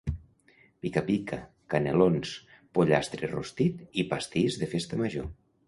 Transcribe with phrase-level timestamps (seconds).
[0.85, 1.39] pica-pica,
[1.73, 2.31] canelons,
[2.79, 5.33] pollastre rostit, i pastís de Festa Major